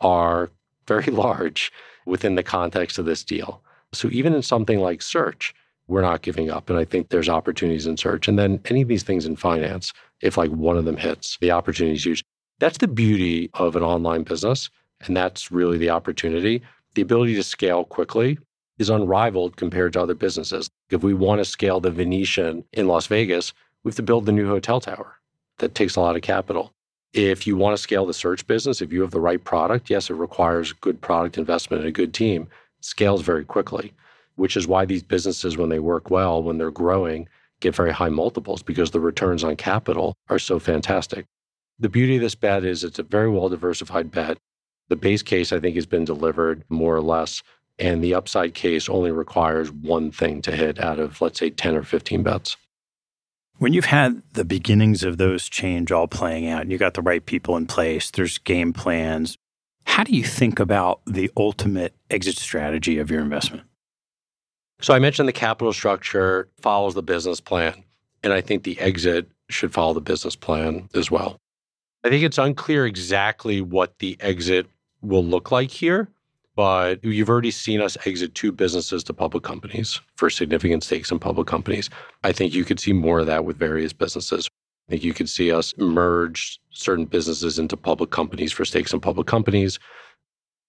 [0.02, 0.52] are
[0.88, 1.72] very large
[2.06, 3.62] within the context of this deal.
[3.94, 5.54] So even in something like search,
[5.88, 6.70] we're not giving up.
[6.70, 8.28] And I think there's opportunities in search.
[8.28, 11.52] And then any of these things in finance, if like one of them hits, the
[11.52, 12.24] opportunity is huge.
[12.60, 14.70] That's the beauty of an online business.
[15.02, 16.62] And that's really the opportunity.
[16.96, 18.38] The ability to scale quickly
[18.78, 20.70] is unrivaled compared to other businesses.
[20.90, 24.32] If we want to scale the Venetian in Las Vegas, we have to build the
[24.32, 25.20] new hotel tower.
[25.60, 26.74] That takes a lot of capital.
[27.14, 30.10] If you want to scale the search business, if you have the right product, yes,
[30.10, 32.48] it requires good product investment and a good team.
[32.80, 33.94] It scales very quickly,
[34.36, 38.10] which is why these businesses, when they work well, when they're growing, get very high
[38.10, 41.26] multiples because the returns on capital are so fantastic.
[41.80, 44.38] The beauty of this bet is it's a very well diversified bet.
[44.90, 47.44] The base case, I think, has been delivered more or less.
[47.80, 51.76] And the upside case only requires one thing to hit out of, let's say, 10
[51.76, 52.56] or 15 bets.
[53.58, 57.02] When you've had the beginnings of those change all playing out, and you got the
[57.02, 59.38] right people in place, there's game plans.
[59.86, 63.64] How do you think about the ultimate exit strategy of your investment?
[64.82, 67.84] So I mentioned the capital structure follows the business plan,
[68.22, 71.38] and I think the exit should follow the business plan as well.
[72.04, 74.68] I think it's unclear exactly what the exit
[75.02, 76.10] will look like here
[76.56, 81.20] but you've already seen us exit two businesses to public companies for significant stakes in
[81.20, 81.90] public companies.
[82.24, 84.48] I think you could see more of that with various businesses.
[84.88, 89.00] I think you could see us merge certain businesses into public companies for stakes in
[89.00, 89.80] public companies.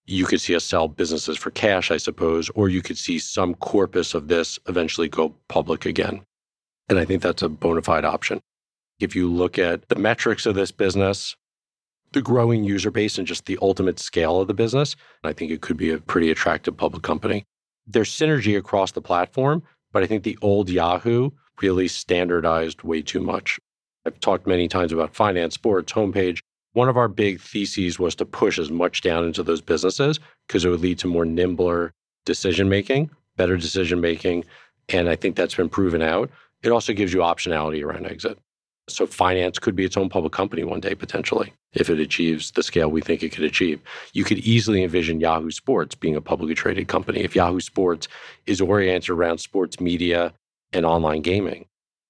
[0.07, 3.55] You could see us sell businesses for cash, I suppose, or you could see some
[3.55, 6.21] corpus of this eventually go public again.
[6.89, 8.39] And I think that's a bona fide option.
[8.99, 11.35] If you look at the metrics of this business,
[12.11, 15.61] the growing user base and just the ultimate scale of the business, I think it
[15.61, 17.45] could be a pretty attractive public company.
[17.87, 23.19] There's synergy across the platform, but I think the old Yahoo really standardized way too
[23.19, 23.59] much.
[24.05, 26.39] I've talked many times about finance, sports, homepage.
[26.73, 30.65] One of our big theses was to push as much down into those businesses because
[30.65, 31.93] it would lead to more nimbler
[32.25, 34.43] decision making, better decision making.
[34.89, 36.29] And I think that's been proven out.
[36.63, 38.37] It also gives you optionality around exit.
[38.87, 42.61] So finance could be its own public company one day potentially if it achieves the
[42.61, 43.81] scale we think it could achieve.
[44.13, 48.07] You could easily envision Yahoo Sports being a publicly traded company if Yahoo Sports
[48.45, 50.33] is oriented around sports media
[50.71, 51.65] and online gaming.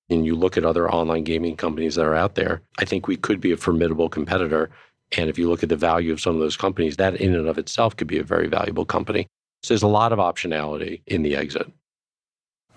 [0.09, 3.15] And you look at other online gaming companies that are out there, I think we
[3.15, 4.69] could be a formidable competitor.
[5.17, 7.47] And if you look at the value of some of those companies, that in and
[7.47, 9.27] of itself could be a very valuable company.
[9.63, 11.71] So there's a lot of optionality in the exit.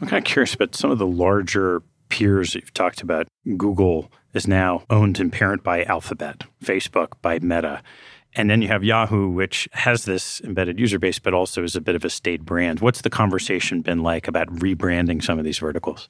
[0.01, 4.47] I'm kind of curious about some of the larger peers you've talked about, Google is
[4.47, 7.83] now owned and parent by Alphabet, Facebook by Meta.
[8.35, 11.81] And then you have Yahoo, which has this embedded user base, but also is a
[11.81, 12.81] bit of a state brand.
[12.81, 16.09] What's the conversation been like about rebranding some of these verticals?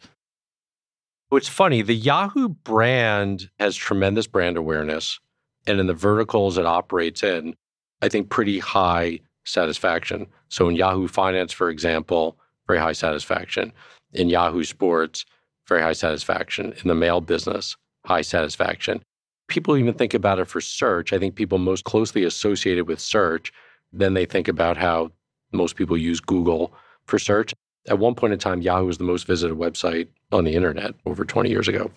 [1.31, 5.21] It's funny, the Yahoo brand has tremendous brand awareness.
[5.67, 7.55] And in the verticals it operates in,
[8.01, 10.27] I think pretty high satisfaction.
[10.49, 13.73] So in Yahoo Finance, for example, very high satisfaction.
[14.13, 15.27] In Yahoo Sports,
[15.69, 16.73] very high satisfaction.
[16.83, 19.03] In the mail business, high satisfaction.
[19.49, 21.13] People even think about it for search.
[21.13, 23.53] I think people most closely associated with search,
[23.93, 25.13] then they think about how
[25.53, 26.73] most people use Google
[27.07, 27.55] for search.
[27.89, 31.25] At one point in time, Yahoo was the most visited website on the internet over
[31.25, 31.91] 20 years ago.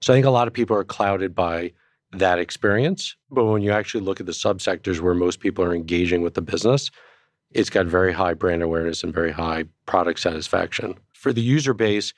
[0.00, 1.72] So I think a lot of people are clouded by
[2.12, 3.14] that experience.
[3.30, 6.40] But when you actually look at the subsectors where most people are engaging with the
[6.40, 6.90] business,
[7.50, 10.94] it's got very high brand awareness and very high product satisfaction.
[11.12, 12.14] For the user base,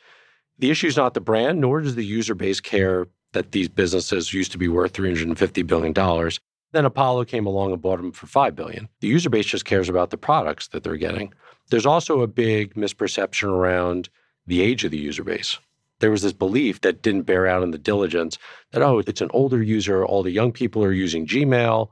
[0.61, 4.35] the issue is not the brand, nor does the user base care that these businesses
[4.35, 6.31] used to be worth $350 billion.
[6.73, 8.89] Then Apollo came along and bought them for 5 billion.
[9.01, 11.33] The user base just cares about the products that they're getting.
[11.71, 14.09] There's also a big misperception around
[14.47, 15.59] the age of the user base.
[16.01, 18.39] There was this belief that didn't bear out in the diligence
[18.73, 21.89] that, oh, it's an older user, all the young people are using Gmail.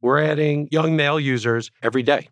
[0.00, 2.28] We're adding young male users every day.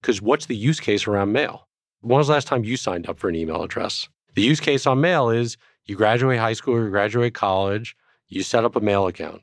[0.00, 1.66] Because what's the use case around mail?
[2.00, 4.08] When was the last time you signed up for an email address?
[4.34, 5.56] The use case on mail is
[5.86, 7.96] you graduate high school or you graduate college,
[8.28, 9.42] you set up a mail account.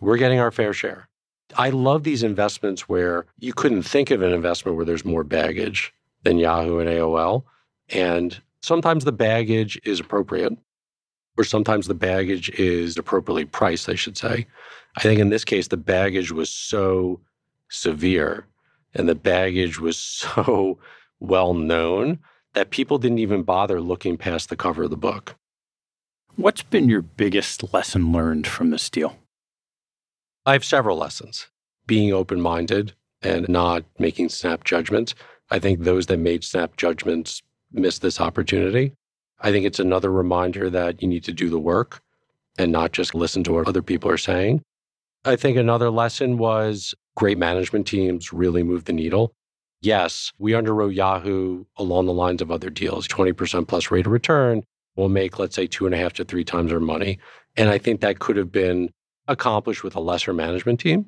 [0.00, 1.08] We're getting our fair share.
[1.56, 5.92] I love these investments where you couldn't think of an investment where there's more baggage
[6.22, 7.44] than Yahoo and AOL.
[7.90, 10.56] And sometimes the baggage is appropriate,
[11.36, 14.46] or sometimes the baggage is appropriately priced, I should say.
[14.96, 17.20] I think in this case, the baggage was so
[17.70, 18.46] severe
[18.94, 20.78] and the baggage was so
[21.20, 22.18] well known
[22.54, 25.36] that people didn't even bother looking past the cover of the book.
[26.36, 29.16] What's been your biggest lesson learned from this deal?
[30.44, 31.48] I have several lessons.
[31.86, 35.14] Being open minded and not making snap judgments.
[35.50, 37.42] I think those that made snap judgments
[37.72, 38.94] missed this opportunity.
[39.40, 42.00] I think it's another reminder that you need to do the work
[42.58, 44.62] and not just listen to what other people are saying.
[45.24, 49.32] I think another lesson was great management teams really move the needle.
[49.82, 54.62] Yes, we underwrote Yahoo along the lines of other deals 20% plus rate of return
[54.96, 57.18] We'll make, let's say, two and a half to three times our money.
[57.56, 58.90] And I think that could have been
[59.28, 61.06] accomplished with a lesser management team.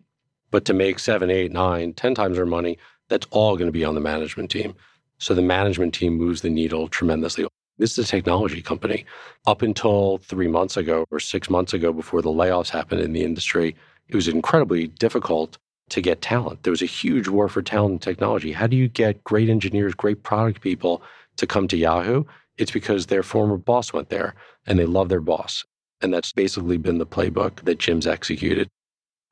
[0.50, 3.84] But to make seven, eight, nine, ten times our money, that's all going to be
[3.84, 4.74] on the management team.
[5.18, 7.46] So the management team moves the needle tremendously.
[7.76, 9.04] This is a technology company.
[9.46, 13.24] Up until three months ago or six months ago, before the layoffs happened in the
[13.24, 13.74] industry,
[14.08, 15.58] it was incredibly difficult
[15.90, 16.62] to get talent.
[16.62, 18.52] There was a huge war for talent and technology.
[18.52, 21.02] How do you get great engineers, great product people
[21.36, 22.24] to come to Yahoo?
[22.56, 24.34] It's because their former boss went there
[24.66, 25.64] and they love their boss.
[26.00, 28.68] And that's basically been the playbook that Jim's executed.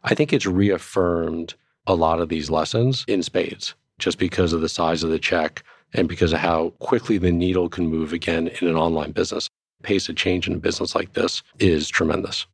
[0.02, 1.54] I think it's reaffirmed
[1.86, 5.62] a lot of these lessons in spades just because of the size of the check
[5.94, 9.48] and because of how quickly the needle can move again in an online business.
[9.82, 12.46] Pace of change in a business like this is tremendous.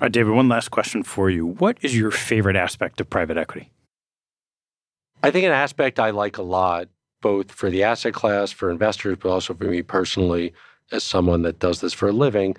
[0.00, 1.44] All right, David, one last question for you.
[1.44, 3.70] What is your favorite aspect of private equity?
[5.22, 6.88] I think an aspect I like a lot,
[7.20, 10.54] both for the asset class, for investors, but also for me personally,
[10.90, 12.56] as someone that does this for a living,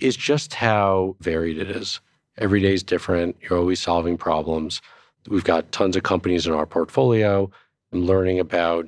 [0.00, 2.00] is just how varied it is.
[2.38, 3.36] Every day is different.
[3.42, 4.80] You're always solving problems.
[5.28, 7.50] We've got tons of companies in our portfolio.
[7.92, 8.86] I'm learning about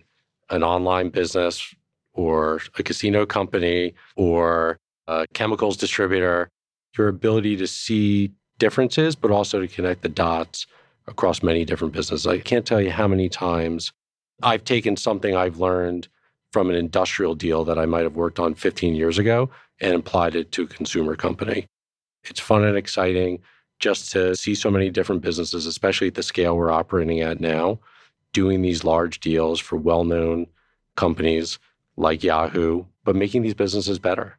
[0.48, 1.74] an online business
[2.14, 6.48] or a casino company or a chemicals distributor
[6.97, 10.66] your ability to see differences, but also to connect the dots
[11.07, 12.26] across many different businesses.
[12.26, 13.93] I can't tell you how many times
[14.43, 16.09] I've taken something I've learned
[16.53, 20.34] from an industrial deal that I might have worked on 15 years ago and applied
[20.34, 21.66] it to a consumer company.
[22.24, 23.41] It's fun and exciting
[23.78, 27.78] just to see so many different businesses, especially at the scale we're operating at now,
[28.32, 30.47] doing these large deals for well known
[30.97, 31.59] companies
[31.97, 34.36] like Yahoo, but making these businesses better.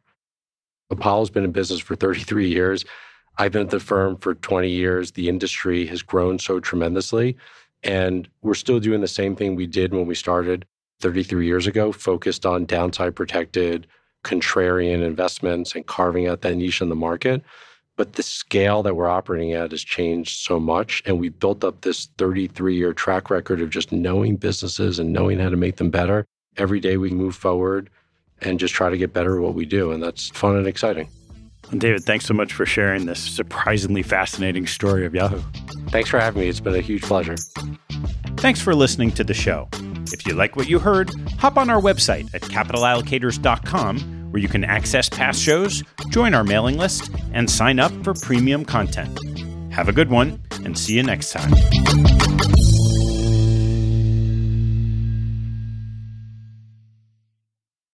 [0.92, 2.84] Apollo's been in business for 33 years.
[3.38, 5.12] I've been at the firm for 20 years.
[5.12, 7.36] The industry has grown so tremendously.
[7.82, 10.66] And we're still doing the same thing we did when we started
[11.00, 13.86] 33 years ago, focused on downside protected,
[14.22, 17.42] contrarian investments and carving out that niche in the market.
[17.96, 21.02] But the scale that we're operating at has changed so much.
[21.06, 25.38] And we built up this 33 year track record of just knowing businesses and knowing
[25.38, 26.26] how to make them better.
[26.58, 27.90] Every day we move forward
[28.44, 29.92] and just try to get better at what we do.
[29.92, 31.08] And that's fun and exciting.
[31.76, 35.40] David, thanks so much for sharing this surprisingly fascinating story of Yahoo.
[35.88, 36.48] Thanks for having me.
[36.48, 37.36] It's been a huge pleasure.
[38.36, 39.68] Thanks for listening to the show.
[40.12, 44.64] If you like what you heard, hop on our website at capitalallocators.com where you can
[44.64, 49.18] access past shows, join our mailing list, and sign up for premium content.
[49.72, 51.52] Have a good one and see you next time.